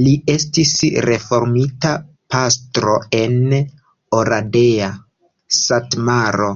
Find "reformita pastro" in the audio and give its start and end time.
1.06-2.94